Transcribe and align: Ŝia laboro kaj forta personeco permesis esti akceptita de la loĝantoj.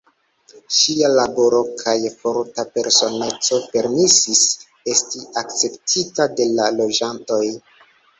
Ŝia 0.75 1.09
laboro 1.17 1.57
kaj 1.81 1.91
forta 2.21 2.65
personeco 2.77 3.59
permesis 3.75 4.41
esti 4.95 5.21
akceptita 5.43 6.27
de 6.41 6.49
la 6.55 6.71
loĝantoj. 6.79 7.43